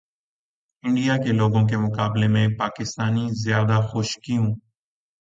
[0.83, 4.45] India کے لوگوں کے مقابلے میں پاکستانی زیادہ خوش کیوں